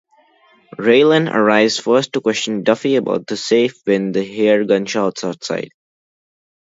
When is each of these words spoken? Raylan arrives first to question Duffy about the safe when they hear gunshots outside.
Raylan 0.79 1.31
arrives 1.31 1.77
first 1.77 2.13
to 2.13 2.21
question 2.21 2.63
Duffy 2.63 2.95
about 2.95 3.27
the 3.27 3.37
safe 3.37 3.81
when 3.85 4.11
they 4.13 4.25
hear 4.25 4.65
gunshots 4.65 5.23
outside. 5.23 5.69